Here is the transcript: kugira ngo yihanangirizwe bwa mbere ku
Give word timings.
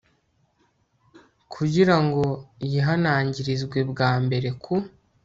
kugira 1.53 1.95
ngo 2.03 2.23
yihanangirizwe 2.71 3.77
bwa 3.91 4.11
mbere 4.23 4.49
ku 4.63 4.73